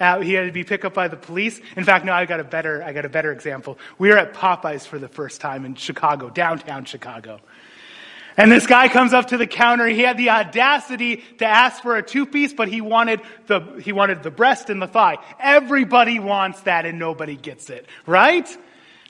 [0.01, 1.61] uh, he had to be picked up by the police.
[1.77, 3.79] In fact, no, I got a better, I got a better example.
[3.99, 7.41] We were at Popeyes for the first time in Chicago, downtown Chicago.
[8.39, 9.87] And this guy comes up to the counter.
[9.87, 13.93] He had the audacity to ask for a two piece, but he wanted the, he
[13.93, 15.19] wanted the breast and the thigh.
[15.41, 18.49] Everybody wants that and nobody gets it, right?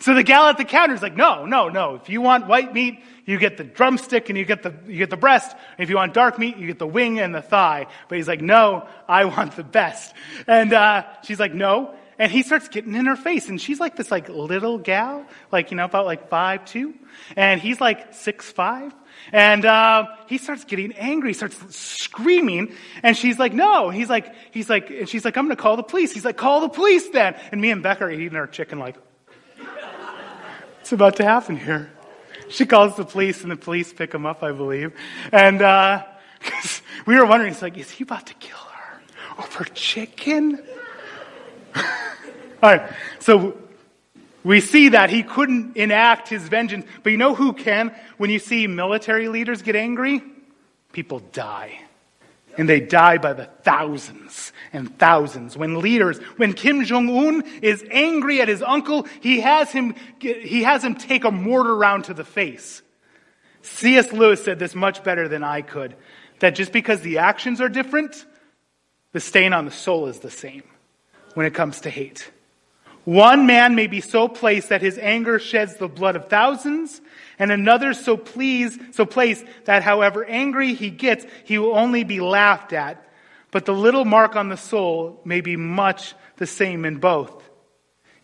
[0.00, 1.96] So the gal at the counter is like, no, no, no.
[1.96, 5.10] If you want white meat, you get the drumstick and you get the, you get
[5.10, 5.54] the breast.
[5.76, 7.86] If you want dark meat, you get the wing and the thigh.
[8.08, 10.14] But he's like, no, I want the best.
[10.46, 11.94] And, uh, she's like, no.
[12.18, 13.48] And he starts getting in her face.
[13.48, 16.94] And she's like this like little gal, like, you know, about like five, two.
[17.36, 18.94] And he's like six, five.
[19.32, 22.72] And, uh, he starts getting angry, starts screaming.
[23.02, 23.90] And she's like, no.
[23.90, 26.12] He's like, he's like, and she's like, I'm going to call the police.
[26.12, 27.34] He's like, call the police then.
[27.52, 28.96] And me and Becca are eating our chicken like,
[30.80, 31.90] "It's about to happen here?
[32.48, 34.92] she calls the police, and the police pick him up, I believe.
[35.32, 36.04] And uh,
[37.06, 39.00] we were wondering, it's like, is he about to kill her
[39.38, 40.62] over chicken?
[41.76, 41.84] All
[42.62, 43.56] right, so
[44.48, 47.94] we see that he couldn't enact his vengeance, but you know who can?
[48.16, 50.22] When you see military leaders get angry,
[50.90, 51.78] people die
[52.56, 55.54] and they die by the thousands and thousands.
[55.54, 60.62] When leaders, when Kim Jong Un is angry at his uncle, he has him, he
[60.62, 62.80] has him take a mortar round to the face.
[63.60, 64.12] C.S.
[64.12, 65.94] Lewis said this much better than I could,
[66.38, 68.24] that just because the actions are different,
[69.12, 70.62] the stain on the soul is the same
[71.34, 72.30] when it comes to hate.
[73.08, 77.00] One man may be so placed that his anger sheds the blood of thousands,
[77.38, 82.20] and another so pleased, so placed that however angry he gets, he will only be
[82.20, 83.02] laughed at.
[83.50, 87.48] But the little mark on the soul may be much the same in both.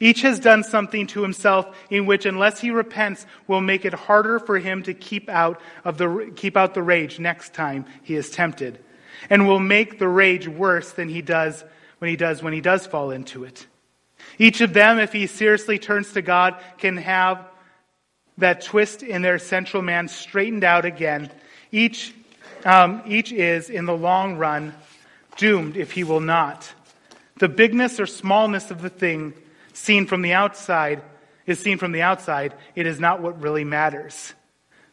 [0.00, 4.38] Each has done something to himself in which, unless he repents, will make it harder
[4.38, 8.28] for him to keep out of the, keep out the rage next time he is
[8.28, 8.84] tempted.
[9.30, 11.64] And will make the rage worse than he does
[12.00, 13.66] when he does when he does fall into it.
[14.38, 17.46] Each of them, if he seriously turns to God, can have
[18.38, 21.30] that twist in their central man straightened out again.
[21.70, 22.14] Each,
[22.64, 24.74] um, each is, in the long run,
[25.36, 26.72] doomed if he will not.
[27.38, 29.34] The bigness or smallness of the thing
[29.72, 31.02] seen from the outside
[31.46, 32.54] is seen from the outside.
[32.74, 34.34] It is not what really matters.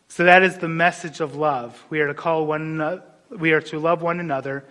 [0.08, 1.82] So that is the message of love.
[1.89, 4.65] We are to call one, we are to love one another,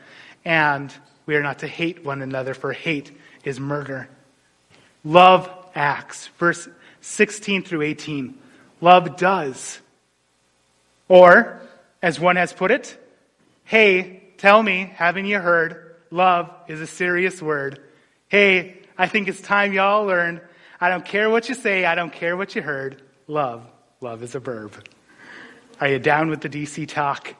[0.44, 0.92] and
[1.26, 4.08] we are not to hate one another, for hate is murder.
[5.04, 6.28] Love acts.
[6.38, 6.68] Verse
[7.00, 8.38] 16 through 18.
[8.80, 9.80] Love does.
[11.08, 11.60] Or,
[12.02, 12.96] as one has put it,
[13.64, 15.96] hey, tell me, haven't you heard?
[16.10, 17.80] Love is a serious word.
[18.28, 20.40] Hey, I think it's time y'all learned.
[20.80, 21.84] I don't care what you say.
[21.84, 23.02] I don't care what you heard.
[23.26, 23.66] Love.
[24.00, 24.72] Love is a verb.
[25.80, 27.34] Are you down with the DC talk?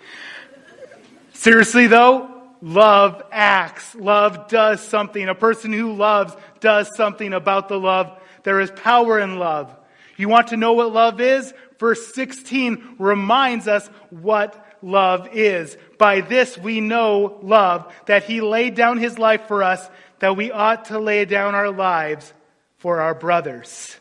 [1.32, 3.94] Seriously though, love acts.
[3.94, 5.28] Love does something.
[5.28, 8.18] A person who loves does something about the love.
[8.42, 9.74] There is power in love.
[10.16, 11.52] You want to know what love is?
[11.78, 15.76] Verse 16 reminds us what love is.
[15.98, 19.88] By this we know love, that he laid down his life for us,
[20.18, 22.32] that we ought to lay down our lives
[22.78, 23.96] for our brothers.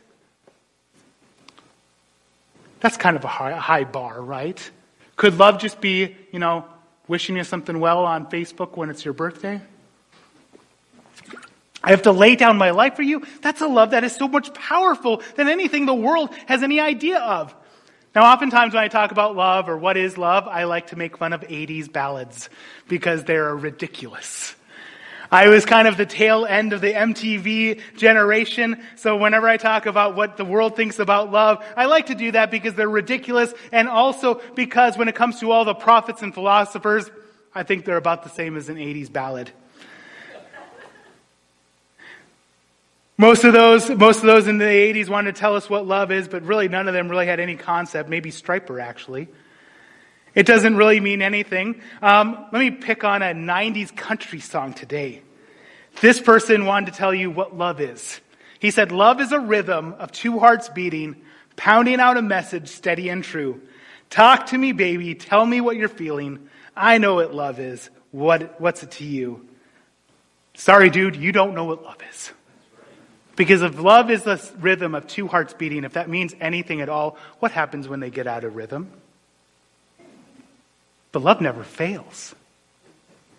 [2.81, 4.71] That's kind of a high, high bar, right?
[5.15, 6.65] Could love just be, you know,
[7.09, 9.59] wishing you something well on Facebook when it's your birthday?
[11.83, 13.25] I have to lay down my life for you.
[13.41, 17.19] That's a love that is so much powerful than anything the world has any idea
[17.19, 17.53] of.
[18.15, 21.17] Now, oftentimes when I talk about love or what is love, I like to make
[21.17, 22.49] fun of 80s ballads
[22.87, 24.55] because they're ridiculous.
[25.31, 28.83] I was kind of the tail end of the MTV generation.
[28.95, 32.31] So whenever I talk about what the world thinks about love, I like to do
[32.31, 36.33] that because they're ridiculous and also because when it comes to all the prophets and
[36.33, 37.09] philosophers,
[37.53, 39.51] I think they're about the same as an 80s ballad.
[43.17, 46.09] Most of those, most of those in the 80s wanted to tell us what love
[46.09, 48.09] is, but really none of them really had any concept.
[48.09, 49.27] Maybe Stryper actually.
[50.35, 51.81] It doesn't really mean anything.
[52.01, 55.21] Um, let me pick on a 90s country song today.
[56.01, 58.21] This person wanted to tell you what love is.
[58.59, 61.15] He said, Love is a rhythm of two hearts beating,
[61.55, 63.61] pounding out a message steady and true.
[64.09, 65.15] Talk to me, baby.
[65.15, 66.49] Tell me what you're feeling.
[66.75, 67.89] I know what love is.
[68.11, 69.47] What, what's it to you?
[70.55, 72.31] Sorry, dude, you don't know what love is.
[73.35, 76.89] Because if love is the rhythm of two hearts beating, if that means anything at
[76.89, 78.91] all, what happens when they get out of rhythm?
[81.11, 82.35] But love never fails.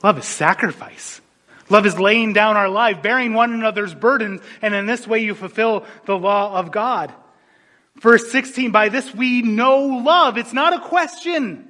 [0.03, 1.21] Love is sacrifice.
[1.69, 5.35] Love is laying down our life, bearing one another's burdens, and in this way you
[5.35, 7.15] fulfill the law of God.
[7.97, 10.37] Verse 16, by this we know love.
[10.37, 11.67] It's not a question.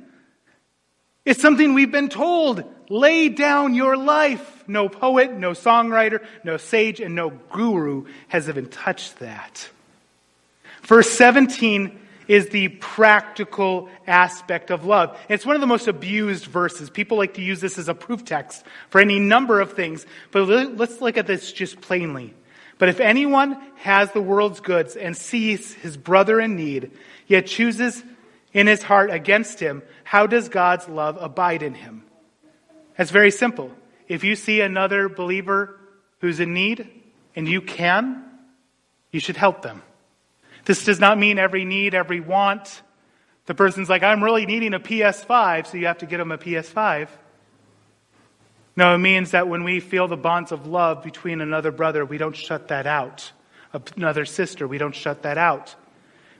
[1.24, 2.64] It's something we've been told.
[2.88, 4.64] Lay down your life.
[4.66, 9.68] No poet, no songwriter, no sage, and no guru has even touched that.
[10.82, 11.99] Verse 17
[12.30, 15.18] is the practical aspect of love.
[15.28, 16.88] It's one of the most abused verses.
[16.88, 20.44] People like to use this as a proof text for any number of things, but
[20.44, 22.32] let's look at this just plainly.
[22.78, 26.92] But if anyone has the world's goods and sees his brother in need,
[27.26, 28.00] yet chooses
[28.52, 32.04] in his heart against him, how does God's love abide in him?
[32.96, 33.72] It's very simple.
[34.06, 35.80] If you see another believer
[36.20, 36.88] who's in need
[37.34, 38.22] and you can,
[39.10, 39.82] you should help them.
[40.70, 42.82] This does not mean every need, every want.
[43.46, 46.38] The person's like, I'm really needing a PS5, so you have to get them a
[46.38, 47.08] PS5.
[48.76, 52.18] No, it means that when we feel the bonds of love between another brother, we
[52.18, 53.32] don't shut that out.
[53.96, 55.74] Another sister, we don't shut that out.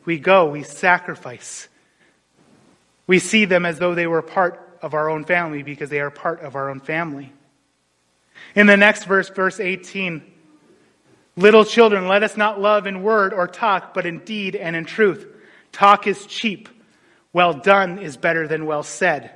[0.04, 1.66] We go, we sacrifice.
[3.08, 6.12] We see them as though they were part of our own family because they are
[6.12, 7.32] part of our own family.
[8.54, 10.22] In the next verse, verse 18,
[11.41, 14.84] Little children, let us not love in word or talk, but in deed and in
[14.84, 15.26] truth.
[15.72, 16.68] Talk is cheap.
[17.32, 19.30] Well done is better than well said.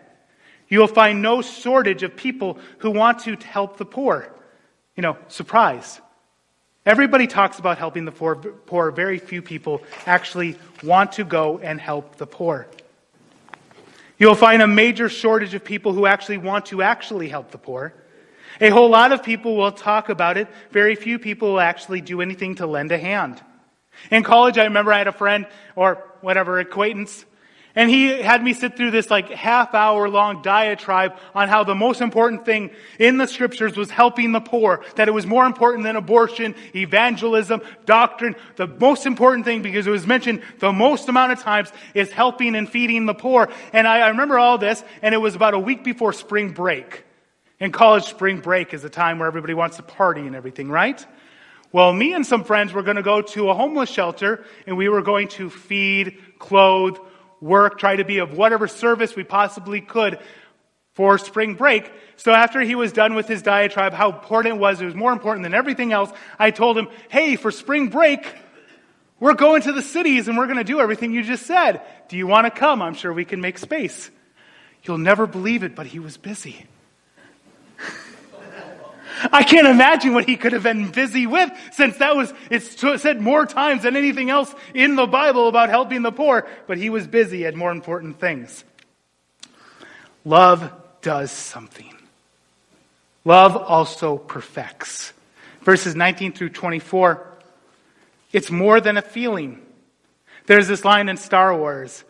[0.68, 4.30] You will find no shortage of people who want to help the poor.
[4.96, 5.98] You know, surprise.
[6.84, 8.90] Everybody talks about helping the poor, poor.
[8.90, 12.66] Very few people actually want to go and help the poor.
[14.18, 17.94] You'll find a major shortage of people who actually want to actually help the poor.
[18.60, 20.48] A whole lot of people will talk about it.
[20.70, 23.42] Very few people will actually do anything to lend a hand.
[24.10, 25.46] In college, I remember I had a friend
[25.76, 27.24] or whatever acquaintance
[27.76, 31.74] and he had me sit through this like half hour long diatribe on how the
[31.74, 35.82] most important thing in the scriptures was helping the poor, that it was more important
[35.82, 38.36] than abortion, evangelism, doctrine.
[38.56, 42.54] The most important thing, because it was mentioned the most amount of times, is helping
[42.54, 43.48] and feeding the poor.
[43.72, 47.04] And I, I remember all this, and it was about a week before spring break.
[47.60, 51.04] In college, spring break is a time where everybody wants to party and everything, right?
[51.72, 54.88] Well, me and some friends were going to go to a homeless shelter and we
[54.88, 56.98] were going to feed, clothe,
[57.40, 60.18] work, try to be of whatever service we possibly could
[60.92, 61.92] for spring break.
[62.16, 65.12] So after he was done with his diatribe, how important it was, it was more
[65.12, 68.24] important than everything else, I told him, hey, for spring break,
[69.18, 71.80] we're going to the cities and we're going to do everything you just said.
[72.08, 72.82] Do you want to come?
[72.82, 74.10] I'm sure we can make space.
[74.84, 76.66] You'll never believe it, but he was busy.
[79.32, 83.20] I can't imagine what he could have been busy with since that was, it's said
[83.20, 87.06] more times than anything else in the Bible about helping the poor, but he was
[87.06, 88.64] busy at more important things.
[90.24, 91.94] Love does something.
[93.24, 95.12] Love also perfects.
[95.62, 97.26] Verses 19 through 24,
[98.32, 99.60] it's more than a feeling.
[100.46, 102.04] There's this line in Star Wars,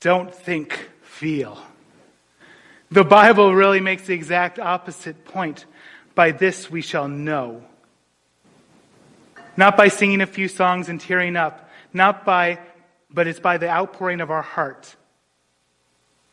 [0.00, 1.58] don't think, feel.
[2.90, 5.66] The Bible really makes the exact opposite point.
[6.14, 7.62] By this we shall know.
[9.56, 12.58] Not by singing a few songs and tearing up, not by,
[13.10, 14.96] but it's by the outpouring of our heart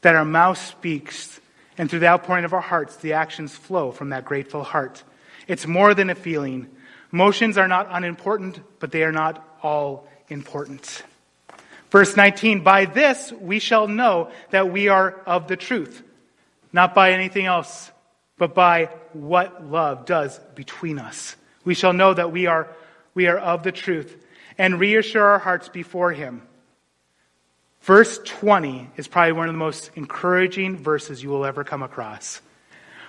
[0.02, 1.40] that our mouth speaks,
[1.78, 5.04] and through the outpouring of our hearts, the actions flow from that grateful heart.
[5.48, 6.68] It's more than a feeling.
[7.14, 11.04] Emotions are not unimportant, but they are not all important.
[11.90, 16.02] Verse 19, by this we shall know that we are of the truth,
[16.72, 17.92] not by anything else
[18.42, 21.36] but by what love does between us.
[21.64, 22.68] We shall know that we are,
[23.14, 24.18] we are of the truth
[24.58, 26.42] and reassure our hearts before Him.
[27.84, 32.42] Verse 20 is probably one of the most encouraging verses you will ever come across.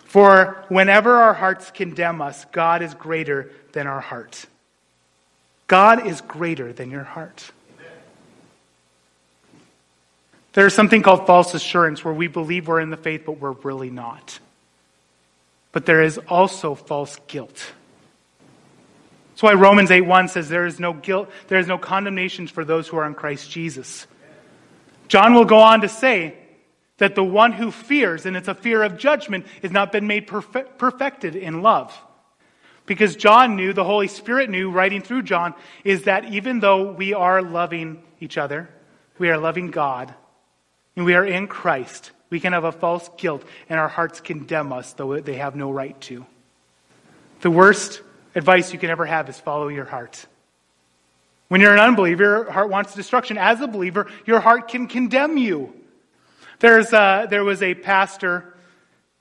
[0.05, 4.45] For whenever our hearts condemn us, God is greater than our heart.
[5.66, 7.51] God is greater than your heart.
[10.53, 13.89] There's something called false assurance where we believe we're in the faith, but we're really
[13.89, 14.39] not.
[15.73, 17.73] But there is also false guilt.
[19.31, 22.64] That's why Romans 8 1 says there is no guilt, there is no condemnation for
[22.64, 24.07] those who are in Christ Jesus.
[25.09, 26.37] John will go on to say
[26.99, 30.27] that the one who fears, and it's a fear of judgment, has not been made
[30.27, 31.93] perfect, perfected in love.
[32.87, 35.55] Because John knew, the Holy Spirit knew, writing through John,
[35.85, 38.68] is that even though we are loving each other,
[39.18, 40.14] we are loving God,
[40.97, 44.72] and we are in Christ, we can have a false guilt and our hearts condemn
[44.72, 46.24] us, though they have no right to.
[47.43, 48.01] The worst
[48.35, 50.24] advice you can ever have is follow your heart.
[51.49, 53.37] When you're an unbeliever, your heart wants destruction.
[53.37, 55.74] As a believer, your heart can condemn you.
[56.61, 58.55] There's a, there was a pastor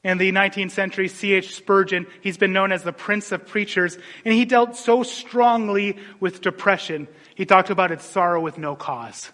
[0.05, 1.53] in the 19th century, C.H.
[1.53, 2.07] Spurgeon.
[2.22, 7.09] He's been known as the Prince of Preachers, and he dealt so strongly with depression.
[7.36, 9.32] He talked about its sorrow with no cause.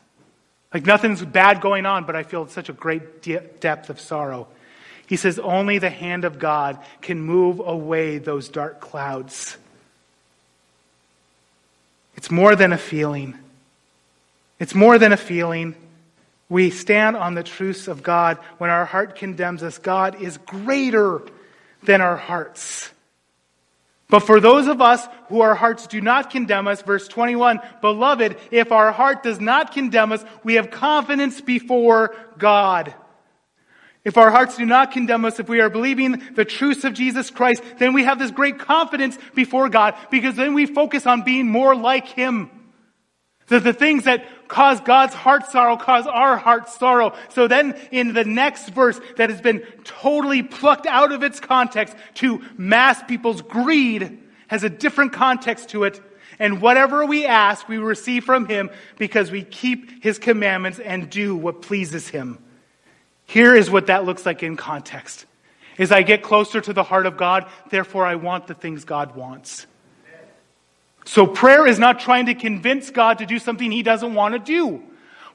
[0.74, 4.48] Like nothing's bad going on, but I feel such a great de- depth of sorrow.
[5.08, 9.58] He says, only the hand of God can move away those dark clouds.
[12.18, 13.36] It's more than a feeling.
[14.60, 15.76] It's more than a feeling.
[16.50, 18.38] We stand on the truths of God.
[18.58, 21.22] When our heart condemns us, God is greater
[21.84, 22.90] than our hearts.
[24.10, 28.38] But for those of us who our hearts do not condemn us, verse 21, beloved,
[28.52, 32.94] if our heart does not condemn us, we have confidence before God.
[34.06, 37.30] If our hearts do not condemn us, if we are believing the truths of Jesus
[37.30, 41.46] Christ, then we have this great confidence before God because then we focus on being
[41.46, 42.50] more like Him.
[43.48, 47.16] That the things that cause God's heart sorrow cause our heart sorrow.
[47.30, 51.96] So then in the next verse that has been totally plucked out of its context
[52.16, 56.02] to mass people's greed has a different context to it.
[56.40, 61.36] And whatever we ask, we receive from Him because we keep His commandments and do
[61.36, 62.40] what pleases Him.
[63.26, 65.26] Here is what that looks like in context.
[65.78, 69.16] As I get closer to the heart of God, therefore I want the things God
[69.16, 69.68] wants.
[71.08, 74.40] So prayer is not trying to convince God to do something he doesn't want to
[74.40, 74.84] do.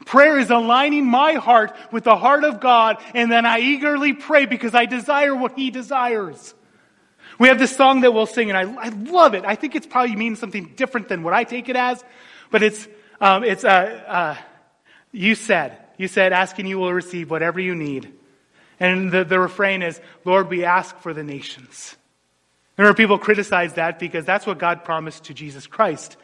[0.04, 4.44] Prayer is aligning my heart with the heart of God, and then I eagerly pray
[4.44, 6.54] because I desire what he desires.
[7.38, 9.46] We have this song that we'll sing, and I, I love it.
[9.46, 12.04] I think it's probably means something different than what I take it as,
[12.50, 12.86] but it's,
[13.18, 14.36] um, it's, uh, uh,
[15.10, 18.12] you said, you said, asking you will receive whatever you need.
[18.78, 21.96] And the, the refrain is, Lord, we ask for the nations.
[22.76, 26.16] There are people criticize that because that's what God promised to Jesus Christ.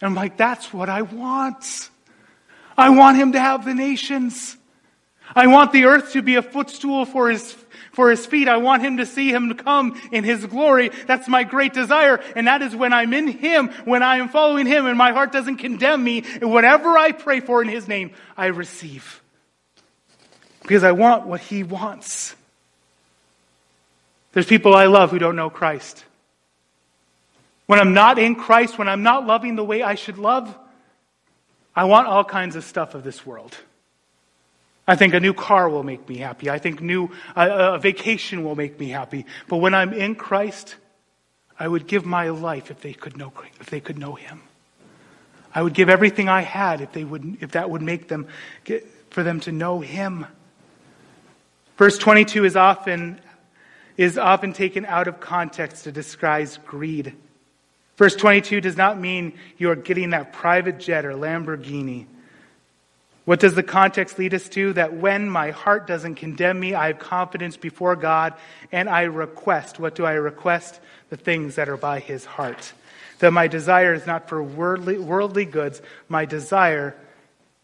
[0.00, 1.90] And I'm like, that's what I want.
[2.78, 4.56] I want him to have the nations.
[5.34, 7.52] I want the earth to be a footstool for his,
[7.92, 8.46] for his feet.
[8.46, 10.90] I want him to see him come in his glory.
[11.06, 12.20] That's my great desire.
[12.36, 15.32] And that is when I'm in him, when I am following him and my heart
[15.32, 16.22] doesn't condemn me.
[16.40, 19.22] Whatever I pray for in his name, I receive
[20.66, 22.34] because I want what He wants.
[24.36, 26.04] There's people I love who don't know Christ.
[27.64, 30.54] When I'm not in Christ, when I'm not loving the way I should love,
[31.74, 33.56] I want all kinds of stuff of this world.
[34.86, 36.50] I think a new car will make me happy.
[36.50, 39.24] I think new uh, a vacation will make me happy.
[39.48, 40.76] But when I'm in Christ,
[41.58, 44.42] I would give my life if they could know if they could know Him.
[45.54, 48.26] I would give everything I had if they would if that would make them
[48.64, 50.26] get, for them to know Him.
[51.78, 53.18] Verse 22 is often,
[53.96, 57.14] is often taken out of context to describe greed.
[57.96, 62.06] Verse 22 does not mean you are getting that private jet or Lamborghini.
[63.24, 64.72] What does the context lead us to?
[64.74, 68.34] That when my heart doesn't condemn me, I have confidence before God
[68.70, 69.80] and I request.
[69.80, 70.78] What do I request?
[71.10, 72.72] The things that are by his heart.
[73.18, 76.94] That my desire is not for worldly, worldly goods, my desire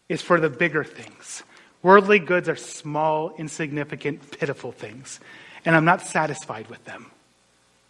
[0.09, 1.43] is for the bigger things.
[1.81, 5.19] Worldly goods are small, insignificant, pitiful things,
[5.65, 7.11] and I'm not satisfied with them.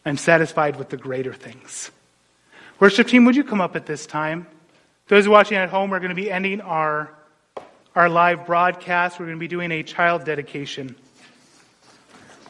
[0.05, 1.91] I'm satisfied with the greater things.
[2.79, 4.47] Worship team, would you come up at this time?
[5.07, 7.13] Those watching at home, we're going to be ending our,
[7.95, 9.19] our live broadcast.
[9.19, 10.95] We're going to be doing a child dedication.